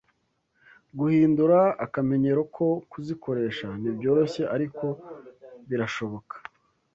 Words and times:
Guhindura 0.97 1.59
akamenyero 1.85 2.41
ko 2.55 2.67
kuzikoresha 2.91 3.67
ntibyoroshye 3.79 4.43
ariko 4.55 4.85
birashoboka. 5.69 6.35